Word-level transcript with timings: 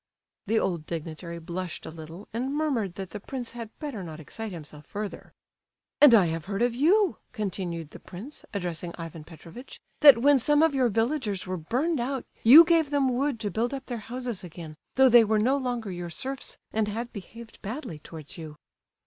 The 0.47 0.57
old 0.57 0.87
dignitary 0.87 1.37
blushed 1.37 1.85
a 1.85 1.91
little, 1.91 2.27
and 2.33 2.51
murmured 2.55 2.95
that 2.95 3.11
the 3.11 3.19
prince 3.19 3.51
had 3.51 3.69
better 3.77 4.01
not 4.01 4.19
excite 4.19 4.51
himself 4.51 4.87
further. 4.87 5.31
"And 6.01 6.15
I 6.15 6.25
have 6.25 6.45
heard 6.45 6.63
of 6.63 6.73
you," 6.73 7.17
continued 7.33 7.91
the 7.91 7.99
prince, 7.99 8.43
addressing 8.51 8.95
Ivan 8.97 9.23
Petrovitch, 9.25 9.79
"that 9.99 10.17
when 10.17 10.39
some 10.39 10.63
of 10.63 10.73
your 10.73 10.89
villagers 10.89 11.45
were 11.45 11.55
burned 11.55 11.99
out 11.99 12.25
you 12.41 12.63
gave 12.63 12.89
them 12.89 13.09
wood 13.15 13.39
to 13.41 13.51
build 13.51 13.75
up 13.75 13.85
their 13.85 13.99
houses 13.99 14.43
again, 14.43 14.75
though 14.95 15.07
they 15.07 15.23
were 15.23 15.37
no 15.37 15.55
longer 15.55 15.91
your 15.91 16.09
serfs 16.09 16.57
and 16.73 16.87
had 16.87 17.13
behaved 17.13 17.61
badly 17.61 17.99
towards 17.99 18.39
you." 18.39 18.55